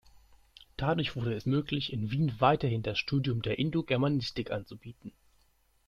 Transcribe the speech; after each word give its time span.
Dadurch 0.77 1.15
wurde 1.15 1.35
es 1.35 1.45
möglich, 1.45 1.93
in 1.93 2.09
Wien 2.09 2.33
weiterhin 2.39 2.81
das 2.81 2.97
Studium 2.97 3.43
der 3.43 3.59
Indogermanistik 3.59 4.49
anzubieten. 4.49 5.11